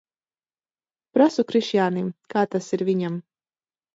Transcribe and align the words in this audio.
Prasu 1.17 1.45
Krišjānim, 1.51 2.09
kā 2.35 2.45
tas 2.55 2.73
ir 2.79 2.87
viņam. 2.91 3.21